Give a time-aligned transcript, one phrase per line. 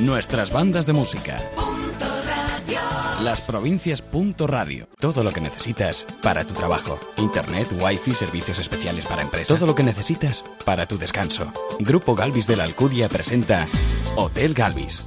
[0.00, 1.38] Nuestras bandas de música.
[3.22, 4.02] Las provincias.
[4.38, 4.88] Radio.
[4.98, 6.98] Todo lo que necesitas para tu trabajo.
[7.18, 9.58] Internet, wifi, servicios especiales para empresas.
[9.58, 11.52] Todo lo que necesitas para tu descanso.
[11.80, 13.66] Grupo Galvis de la Alcudia presenta
[14.16, 15.02] Hotel Galvis.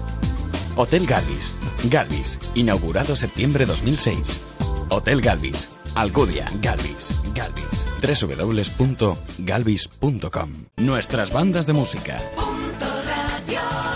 [0.75, 1.51] Hotel Galvis.
[1.85, 2.37] Galvis.
[2.53, 4.41] Inaugurado septiembre 2006.
[4.89, 5.69] Hotel Galvis.
[5.95, 6.45] Alcudia.
[6.61, 7.19] Galvis.
[7.33, 7.87] Galvis.
[8.77, 10.49] www.galvis.com.
[10.77, 12.21] Nuestras bandas de música.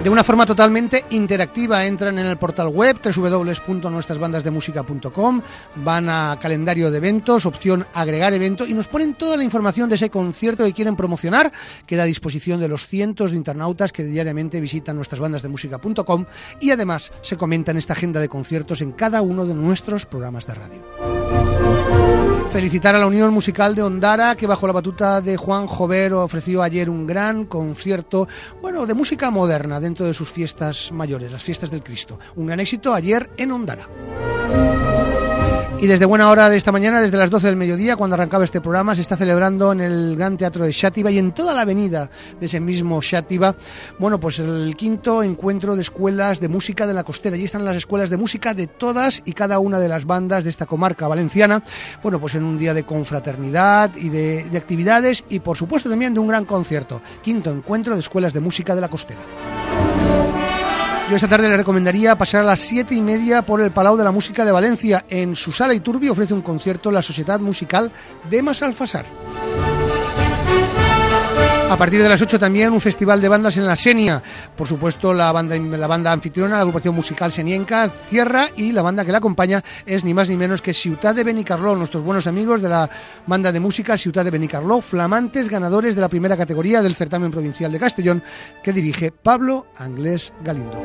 [0.06, 5.42] De una forma totalmente interactiva entran en el portal web www.nuestrasbandasdemusica.com,
[5.74, 9.96] van a calendario de eventos, opción agregar evento y nos ponen toda la información de
[9.96, 11.50] ese concierto que quieren promocionar.
[11.86, 16.24] Queda a disposición de los cientos de internautas que diariamente visitan nuestrasbandasdemusica.com
[16.60, 20.46] y además se comenta en esta agenda de conciertos en cada uno de nuestros programas
[20.46, 21.15] de radio.
[22.50, 26.62] Felicitar a la Unión Musical de Ondara, que bajo la batuta de Juan Jover ofreció
[26.62, 28.28] ayer un gran concierto,
[28.62, 32.18] bueno, de música moderna dentro de sus fiestas mayores, las fiestas del Cristo.
[32.34, 33.86] Un gran éxito ayer en Ondara.
[35.78, 38.62] Y desde buena hora de esta mañana, desde las 12 del mediodía, cuando arrancaba este
[38.62, 42.08] programa, se está celebrando en el Gran Teatro de Xátiva y en toda la avenida
[42.40, 43.54] de ese mismo Xátiva,
[43.98, 47.36] bueno, pues el quinto encuentro de escuelas de música de la costera.
[47.36, 50.50] Allí están las escuelas de música de todas y cada una de las bandas de
[50.50, 51.62] esta comarca valenciana.
[52.02, 56.14] Bueno, pues en un día de confraternidad y de, de actividades y por supuesto también
[56.14, 57.02] de un gran concierto.
[57.22, 59.20] Quinto encuentro de escuelas de música de la costera.
[61.08, 64.02] Yo esta tarde le recomendaría pasar a las siete y media por el Palau de
[64.02, 65.04] la Música de Valencia.
[65.08, 67.92] En su sala Iturbi ofrece un concierto la Sociedad Musical
[68.28, 69.06] de Masalfasar.
[71.68, 74.22] A partir de las 8 también un festival de bandas en la Senia.
[74.56, 79.04] Por supuesto, la banda, la banda anfitriona, la agrupación musical senienca, cierra y la banda
[79.04, 82.62] que la acompaña es ni más ni menos que Ciudad de Benicarló, nuestros buenos amigos
[82.62, 82.88] de la
[83.26, 87.72] banda de música Ciudad de Benicarló, flamantes ganadores de la primera categoría del certamen provincial
[87.72, 88.22] de Castellón
[88.62, 90.80] que dirige Pablo Anglés Galindo.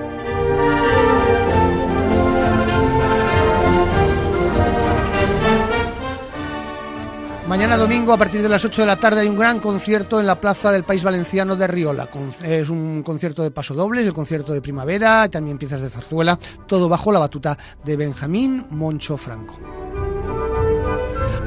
[7.51, 10.25] Mañana domingo, a partir de las 8 de la tarde, hay un gran concierto en
[10.25, 12.07] la Plaza del País Valenciano de Riola.
[12.45, 16.87] Es un concierto de paso doble, el concierto de primavera, también piezas de zarzuela, todo
[16.87, 19.80] bajo la batuta de Benjamín Moncho Franco.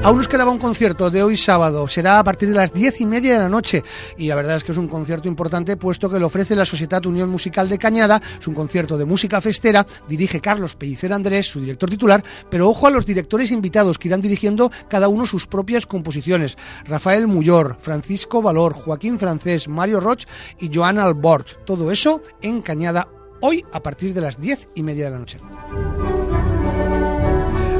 [0.03, 3.07] Aún nos quedaba un concierto de hoy sábado, será a partir de las diez y
[3.07, 3.83] media de la noche.
[4.17, 7.03] Y la verdad es que es un concierto importante puesto que lo ofrece la Sociedad
[7.07, 11.59] Unión Musical de Cañada, es un concierto de música festera, dirige Carlos Pellicer Andrés, su
[11.59, 15.87] director titular, pero ojo a los directores invitados que irán dirigiendo cada uno sus propias
[15.87, 20.25] composiciones, Rafael Mullor, Francisco Valor, Joaquín Francés, Mario Roch
[20.59, 23.07] y Joan Albort, todo eso en Cañada
[23.41, 25.39] hoy a partir de las diez y media de la noche.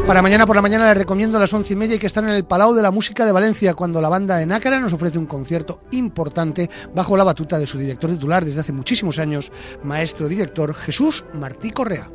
[0.08, 2.36] Para mañana por la mañana les recomiendo a las once y media que están en
[2.36, 5.26] el Palau de la Música de Valencia cuando la banda de Nácara nos ofrece un
[5.26, 9.52] concierto importante bajo la batuta de su director titular desde hace muchísimos años,
[9.84, 12.08] maestro director Jesús Martí Correa.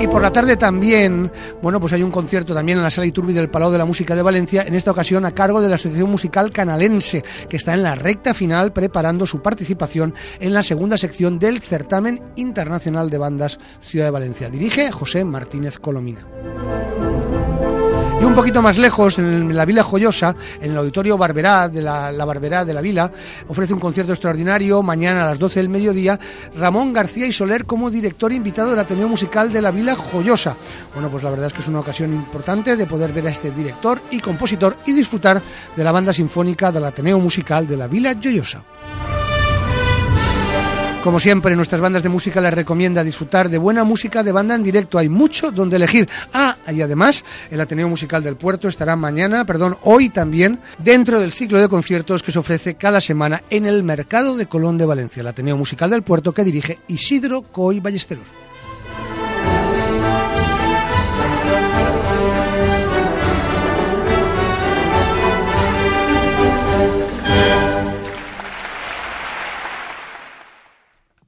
[0.00, 3.32] Y por la tarde también, bueno, pues hay un concierto también en la sala Iturbi
[3.32, 6.10] del Palau de la Música de Valencia, en esta ocasión a cargo de la Asociación
[6.10, 11.38] Musical Canalense, que está en la recta final preparando su participación en la segunda sección
[11.38, 14.48] del Certamen Internacional de Bandas Ciudad de Valencia.
[14.48, 16.24] Dirige José Martínez Colomina
[18.38, 22.64] poquito más lejos, en la Vila Joyosa, en el Auditorio Barberá de la, la Barberá
[22.64, 23.10] de la Vila,
[23.48, 26.20] ofrece un concierto extraordinario mañana a las 12 del mediodía,
[26.54, 30.56] Ramón García y Soler como director invitado del Ateneo Musical de la Vila Joyosa.
[30.94, 33.50] Bueno, pues la verdad es que es una ocasión importante de poder ver a este
[33.50, 35.42] director y compositor y disfrutar
[35.74, 38.62] de la banda sinfónica del Ateneo Musical de la Vila Joyosa.
[41.08, 44.62] Como siempre, nuestras bandas de música les recomienda disfrutar de buena música de banda en
[44.62, 44.98] directo.
[44.98, 46.06] Hay mucho donde elegir.
[46.34, 51.32] Ah, y además, el Ateneo Musical del Puerto estará mañana, perdón, hoy también, dentro del
[51.32, 55.22] ciclo de conciertos que se ofrece cada semana en el Mercado de Colón de Valencia,
[55.22, 58.28] el Ateneo Musical del Puerto que dirige Isidro Coy Ballesteros.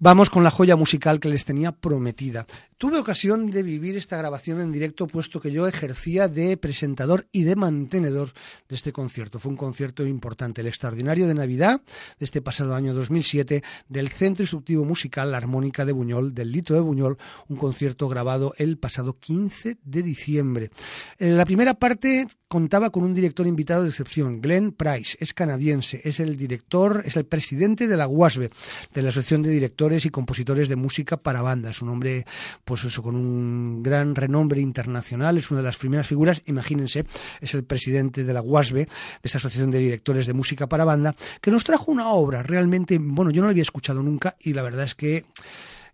[0.02, 2.47] Vamos con la joya musical que les tenía prometida.
[2.79, 7.43] Tuve ocasión de vivir esta grabación en directo puesto que yo ejercía de presentador y
[7.43, 8.32] de mantenedor
[8.67, 9.38] de este concierto.
[9.38, 11.82] Fue un concierto importante, el extraordinario de Navidad
[12.19, 16.73] de este pasado año 2007 del Centro Instructivo Musical La Armónica de Buñol, del Lito
[16.73, 17.19] de Buñol,
[17.49, 20.70] un concierto grabado el pasado 15 de diciembre.
[21.19, 26.19] La primera parte contaba con un director invitado de excepción, Glenn Price, es canadiense, es
[26.19, 28.50] el director, es el presidente de la UASB,
[28.94, 31.83] de la Asociación de Directores y compositores de música para bandas.
[31.83, 32.25] Un hombre,
[32.65, 37.05] pues eso, con un gran renombre internacional, es una de las primeras figuras, imagínense,
[37.41, 38.89] es el presidente de la UASB, de
[39.23, 43.31] esta Asociación de Directores de Música para Banda, que nos trajo una obra realmente, bueno,
[43.31, 45.25] yo no la había escuchado nunca y la verdad es que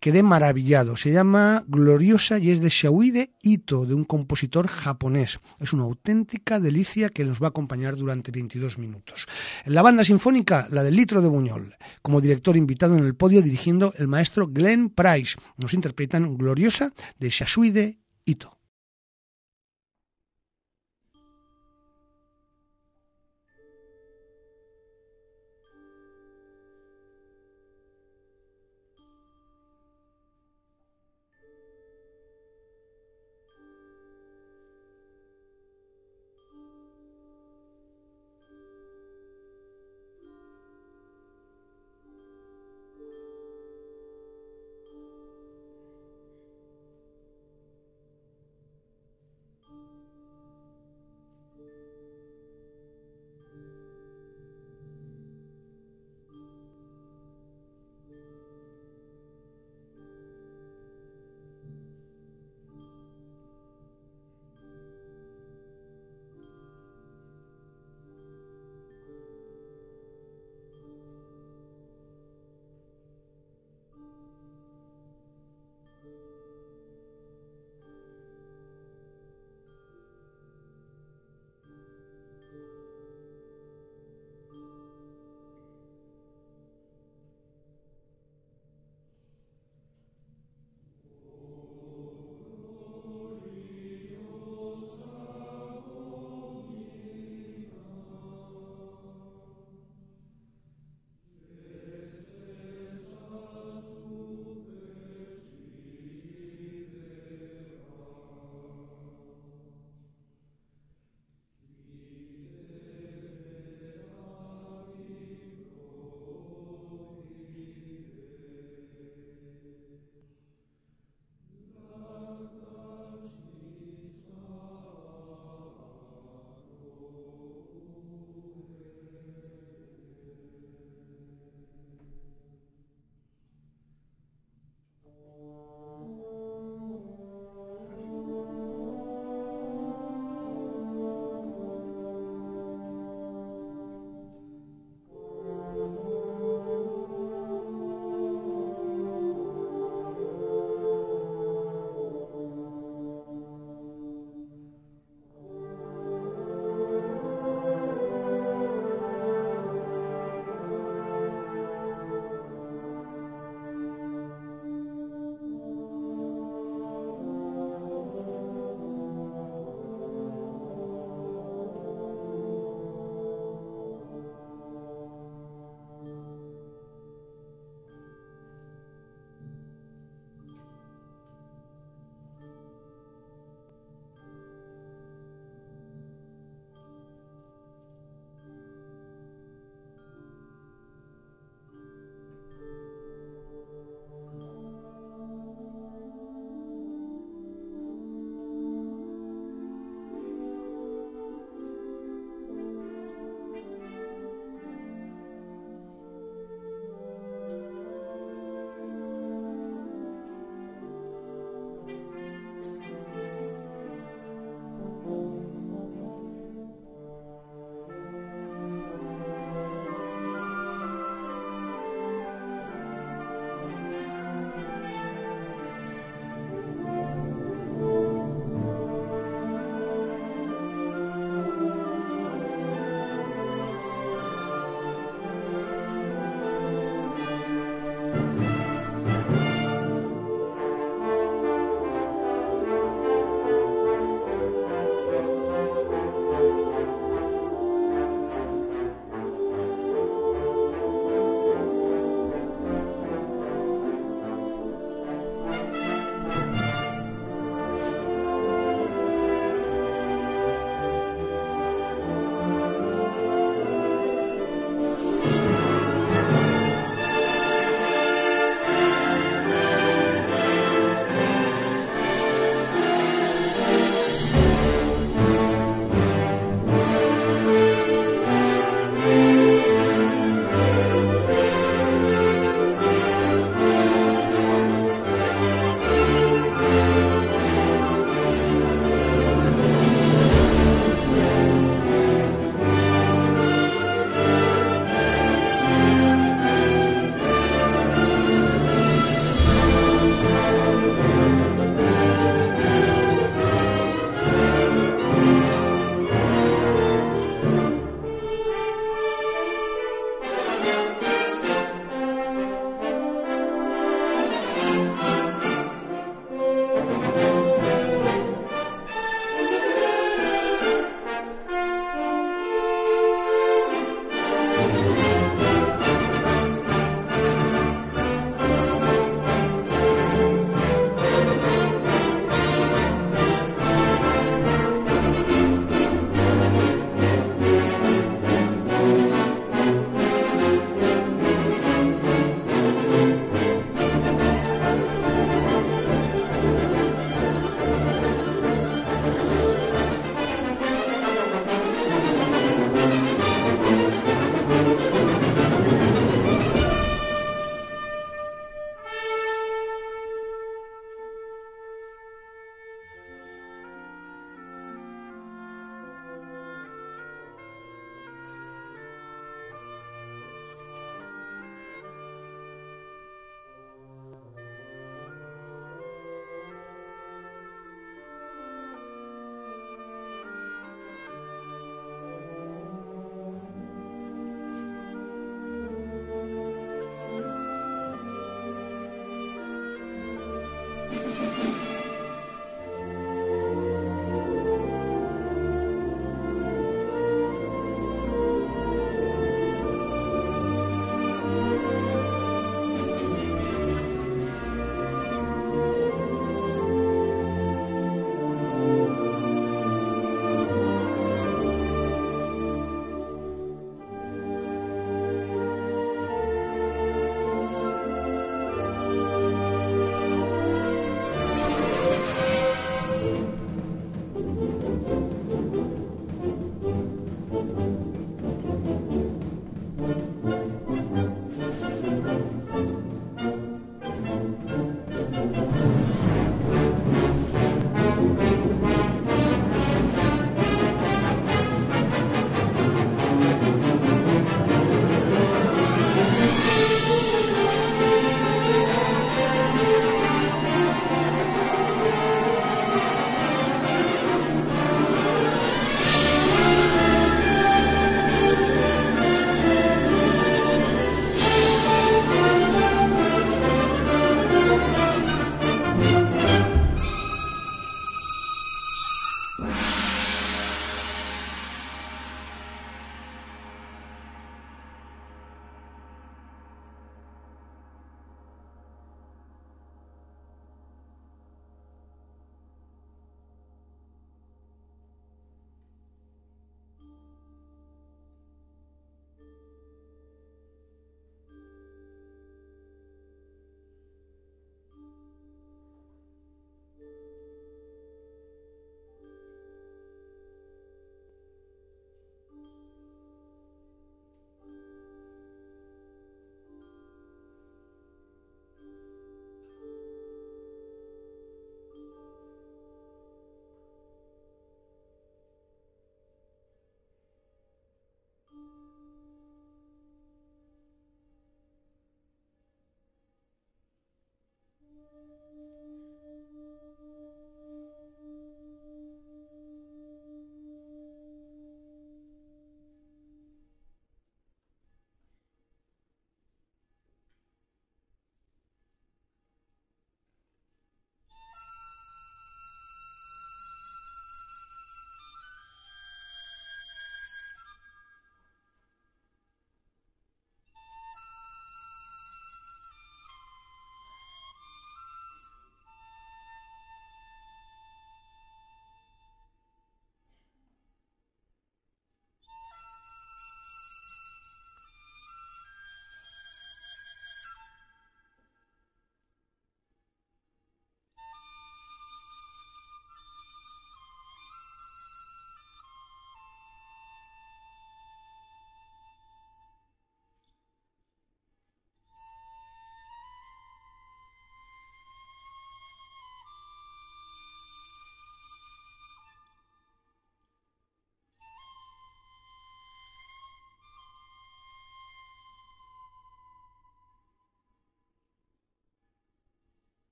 [0.00, 0.96] quedé maravillado.
[0.96, 5.38] Se llama Gloriosa y es de Shauide Ito, de un compositor japonés.
[5.58, 9.26] Es una auténtica delicia que nos va a acompañar durante 22 minutos.
[9.64, 13.42] En la banda sinfónica, la del Litro de Buñol, como director invitado en el podio
[13.42, 15.36] dirigiendo el maestro Glenn Price.
[15.56, 18.59] Nos interpretan Gloriosa de Shasuide Ito.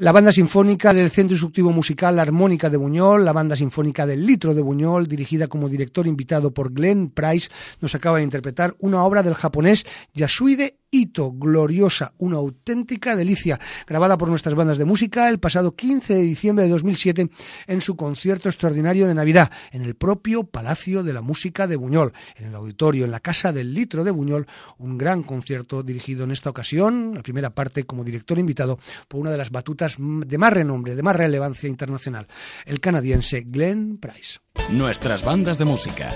[0.00, 4.54] La banda sinfónica del Centro Instructivo Musical Armónica de Buñol, la banda sinfónica del Litro
[4.54, 9.24] de Buñol, dirigida como director invitado por Glenn Price, nos acaba de interpretar una obra
[9.24, 9.84] del japonés
[10.14, 16.14] Yasuide Ito, gloriosa, una auténtica delicia, grabada por nuestras bandas de música el pasado 15
[16.14, 17.30] de diciembre de 2007
[17.66, 22.12] en su concierto extraordinario de Navidad, en el propio Palacio de la Música de Buñol,
[22.36, 24.46] en el auditorio, en la Casa del Litro de Buñol,
[24.78, 29.30] un gran concierto dirigido en esta ocasión, la primera parte como director invitado por una
[29.30, 32.26] de las batutas de más renombre, de más relevancia internacional,
[32.64, 34.38] el canadiense Glenn Price.
[34.70, 36.12] Nuestras bandas de música.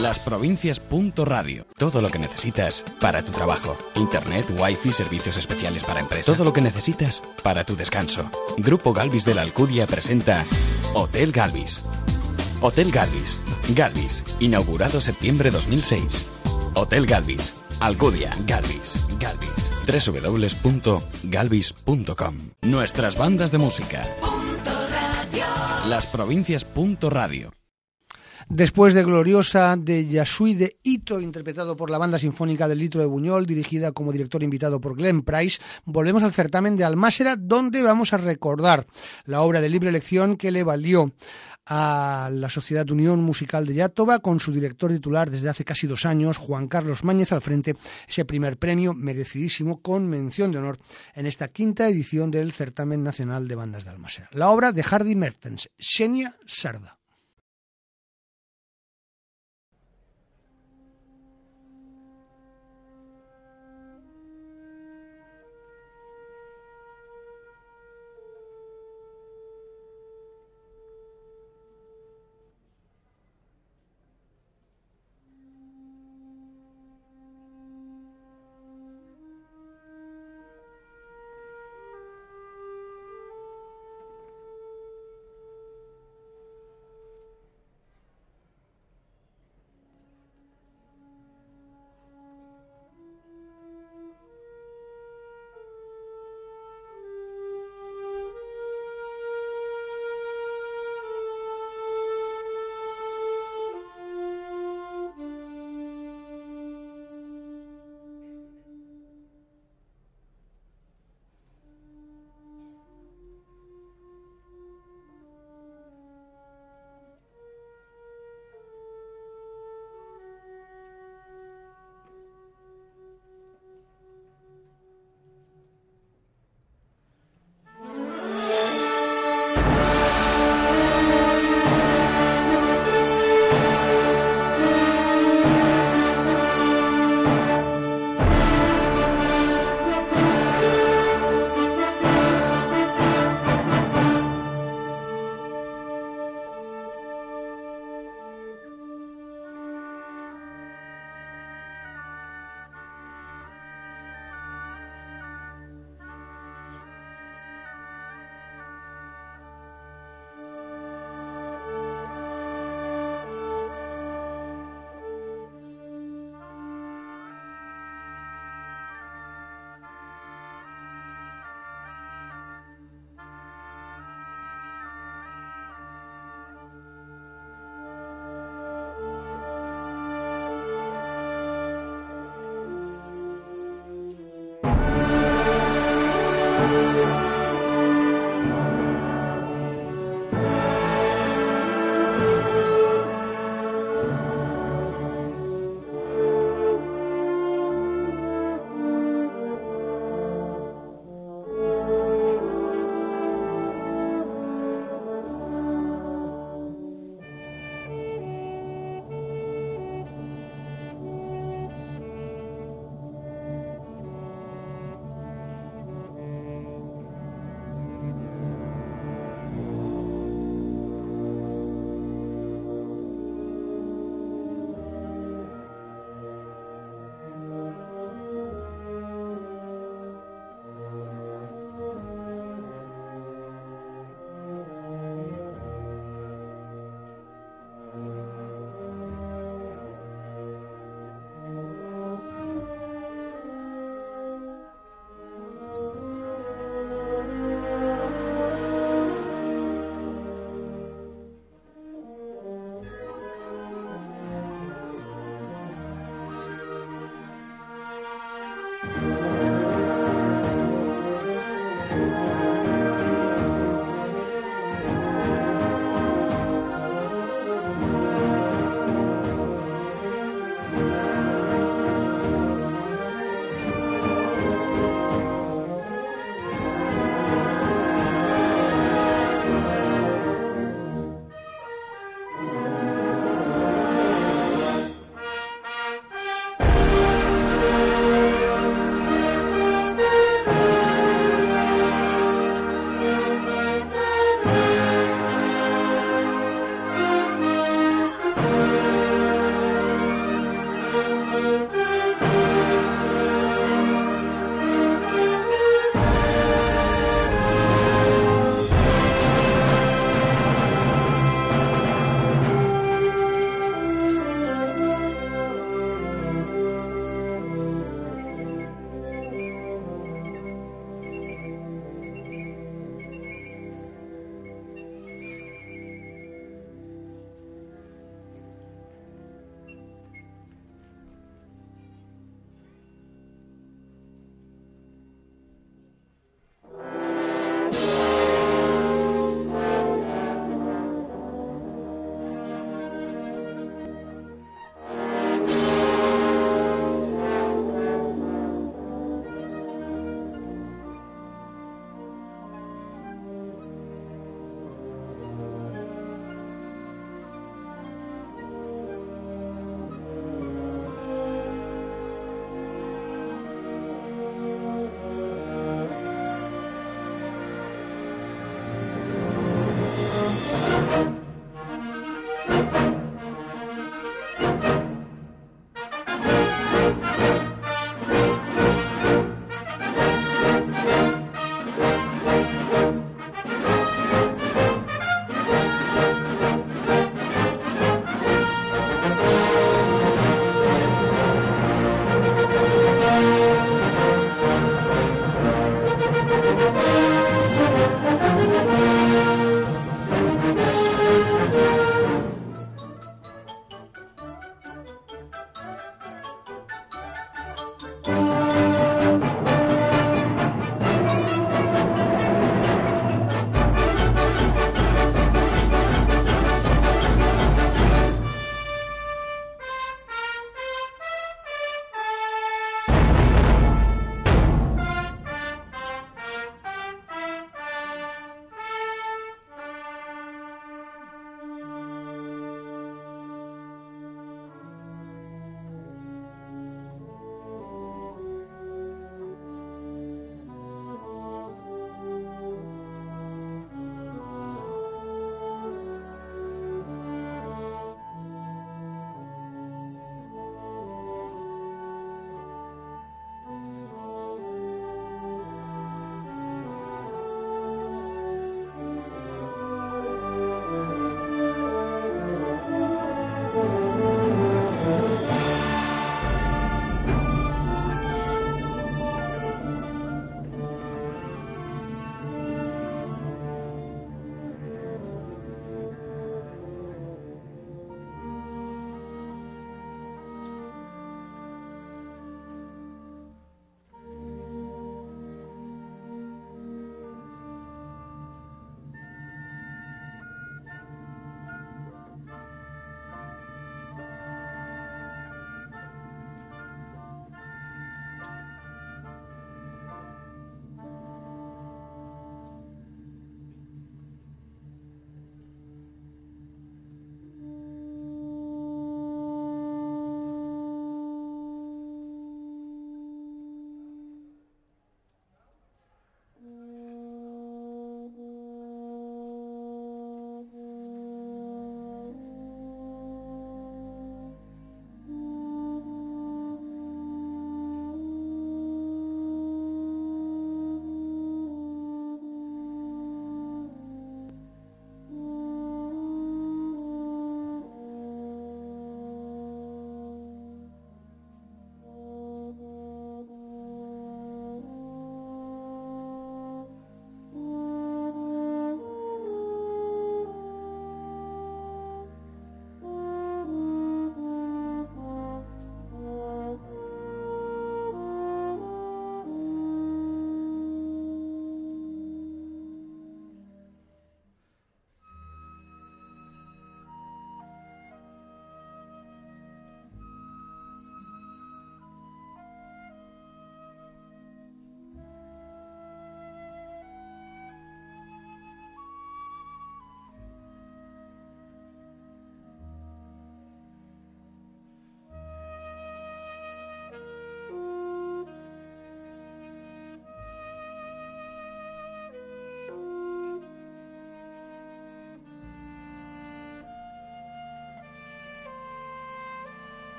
[0.00, 0.82] Las provincias.
[1.16, 1.66] Radio.
[1.78, 3.76] Todo lo que necesitas para tu trabajo.
[3.94, 6.26] Internet, wifi, servicios especiales para empresas.
[6.26, 8.28] Todo lo que necesitas para tu descanso.
[8.58, 10.44] Grupo Galvis de la Alcudia presenta
[10.94, 11.80] Hotel Galvis.
[12.60, 13.38] Hotel Galvis.
[13.70, 14.24] Galvis.
[14.40, 16.26] Inaugurado septiembre 2006.
[16.74, 17.54] Hotel Galvis.
[17.80, 18.36] Alcudia.
[18.46, 18.98] Galvis.
[19.18, 19.70] Galvis.
[19.86, 22.34] www.galvis.com.
[22.62, 24.04] Nuestras bandas de música.
[25.86, 26.66] Las provincias.
[27.00, 27.52] Radio.
[28.48, 33.46] Después de Gloriosa de Yasuide Ito, interpretado por la Banda Sinfónica del Litro de Buñol,
[33.46, 38.18] dirigida como director invitado por Glenn Price, volvemos al certamen de Almásera, donde vamos a
[38.18, 38.86] recordar
[39.24, 41.12] la obra de libre elección que le valió
[41.66, 46.04] a la Sociedad Unión Musical de Yátova, con su director titular desde hace casi dos
[46.04, 47.76] años, Juan Carlos Máñez, al frente,
[48.06, 50.78] ese primer premio merecidísimo con mención de honor
[51.14, 54.28] en esta quinta edición del Certamen Nacional de Bandas de Almásera.
[54.32, 56.98] La obra de Hardy Mertens, Xenia Sarda.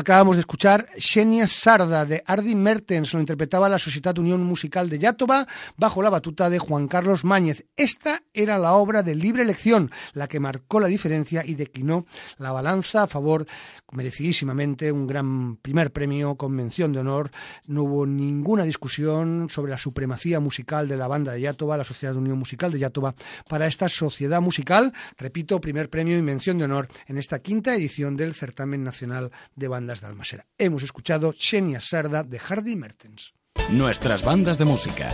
[0.00, 4.98] Acabamos de escuchar Xenia Sarda de Ardi Mertens, lo interpretaba la Sociedad Unión Musical de
[4.98, 5.46] Yatoba
[5.76, 7.66] bajo la batuta de Juan Carlos Máñez.
[7.76, 12.06] Esta era la obra de libre elección, la que marcó la diferencia y declinó
[12.38, 13.44] la balanza a favor,
[13.92, 17.30] merecidísimamente, un gran primer premio con mención de honor.
[17.66, 22.16] No hubo ninguna discusión sobre la supremacía musical de la banda de Yatoba, la Sociedad
[22.16, 23.14] Unión Musical de Yatoba,
[23.50, 24.94] para esta sociedad musical.
[25.18, 29.68] Repito, primer premio y mención de honor en esta quinta edición del Certamen Nacional de
[29.68, 30.46] Bandas de Almasera.
[30.58, 33.34] Hemos escuchado Xenia Sarda de Hardy Mertens.
[33.70, 35.12] Nuestras bandas de música.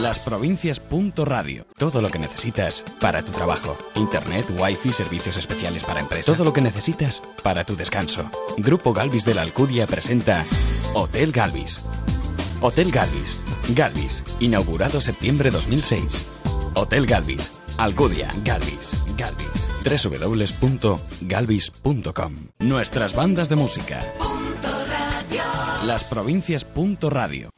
[0.00, 0.82] Las provincias.
[1.16, 1.66] Radio.
[1.78, 3.76] Todo lo que necesitas para tu trabajo.
[3.94, 6.34] Internet, wifi, servicios especiales para empresas.
[6.34, 8.30] Todo lo que necesitas para tu descanso.
[8.58, 10.44] Grupo Galvis de la Alcudia presenta
[10.94, 11.80] Hotel Galvis.
[12.60, 13.38] Hotel Galvis.
[13.74, 14.22] Galvis.
[14.40, 16.26] Inaugurado septiembre 2006.
[16.74, 17.52] Hotel Galvis.
[17.78, 18.28] Alcudia.
[18.44, 18.94] Galvis.
[19.16, 22.32] Galvis www.galvis.com.
[22.58, 24.04] Nuestras bandas de música.
[25.84, 26.66] Las provincias.
[27.10, 27.55] Radio.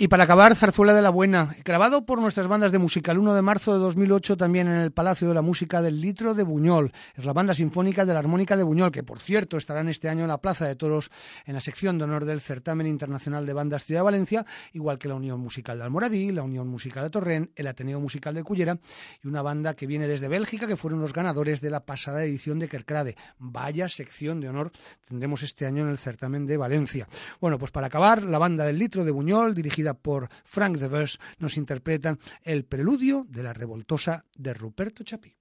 [0.00, 3.34] Y para acabar, Zarzuela de la Buena, grabado por nuestras bandas de música el 1
[3.34, 6.90] de marzo de 2008 también en el Palacio de la Música del Litro de Buñol.
[7.14, 10.22] Es la banda sinfónica de la Armónica de Buñol, que por cierto estarán este año
[10.22, 11.10] en la Plaza de Toros
[11.44, 15.06] en la sección de honor del Certamen Internacional de Bandas Ciudad de Valencia, igual que
[15.06, 18.78] la Unión Musical de Almoradí, la Unión Musical de Torrent, el Ateneo Musical de Cullera
[19.22, 22.58] y una banda que viene desde Bélgica, que fueron los ganadores de la pasada edición
[22.58, 23.16] de Kerkrade.
[23.38, 24.72] Vaya sección de honor
[25.06, 27.06] tendremos este año en el Certamen de Valencia.
[27.38, 31.18] Bueno, pues para acabar, la banda del Litro de Buñol, dirigida por Frank de Vers,
[31.38, 35.36] nos interpretan el preludio de la revoltosa de Ruperto Chapí.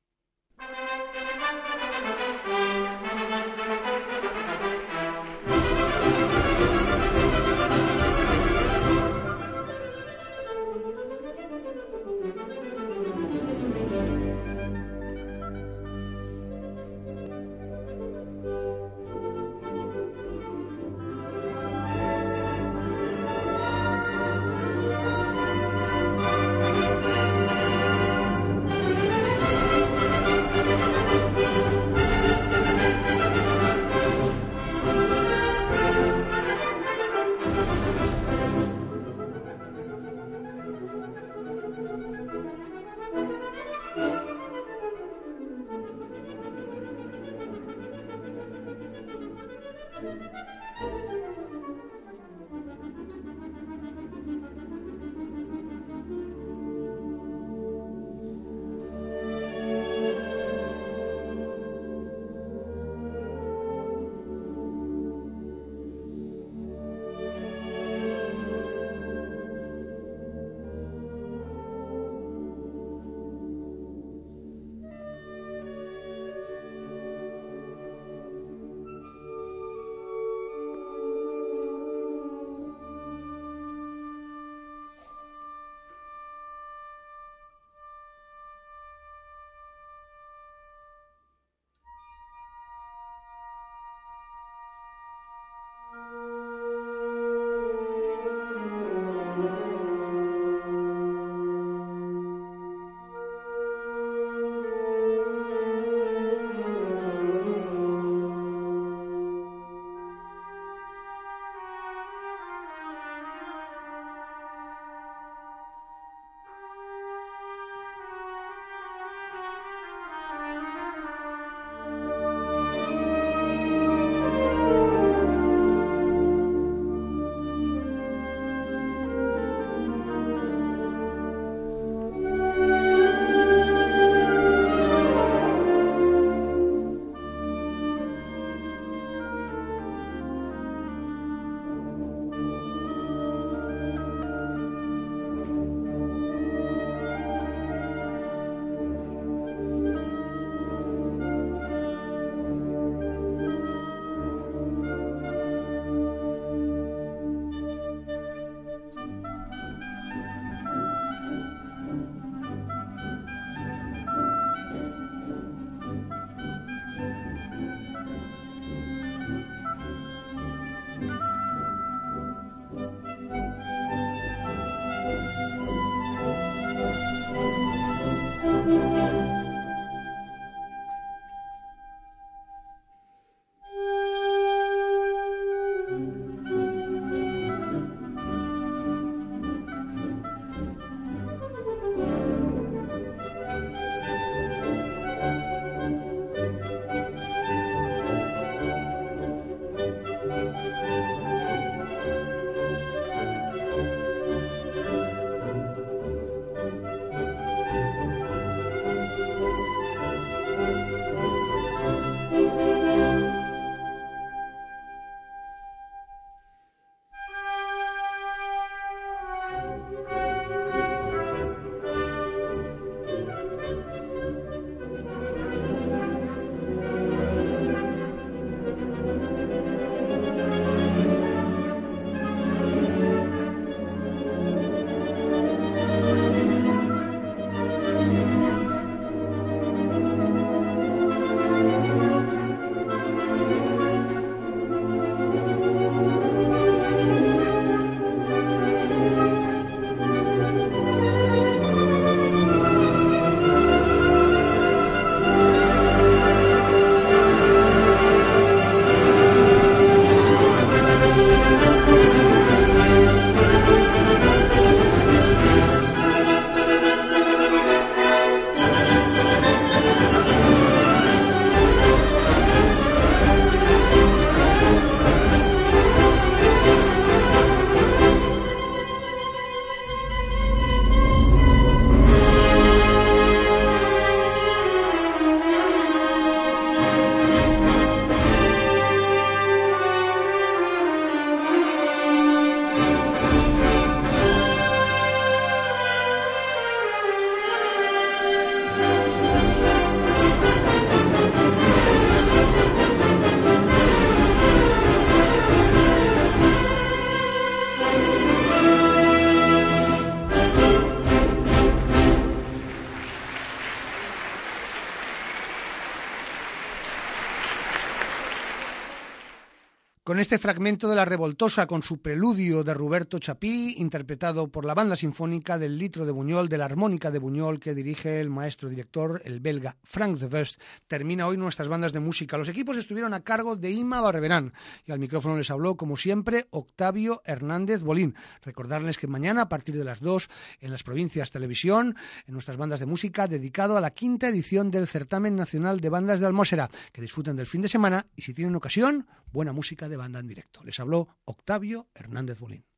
[320.40, 325.58] Fragmento de La Revoltosa, con su preludio de Roberto Chapí, interpretado por la banda sinfónica
[325.58, 329.42] del Litro de Buñol, de la armónica de Buñol que dirige el maestro director, el
[329.42, 332.38] belga Frank de West, termina hoy nuestras bandas de música.
[332.38, 334.54] Los equipos estuvieron a cargo de Ima Barberán
[334.86, 338.16] y al micrófono les habló, como siempre, Octavio Hernández Bolín.
[338.44, 340.30] Recordarles que mañana, a partir de las 2,
[340.62, 344.88] en las provincias Televisión, en nuestras bandas de música, dedicado a la quinta edición del
[344.88, 346.70] Certamen Nacional de Bandas de Almósera.
[346.94, 350.64] Que disfruten del fin de semana y si tienen ocasión, buena música de banda directo.
[350.64, 352.69] Les habló Octavio Hernández Bolín.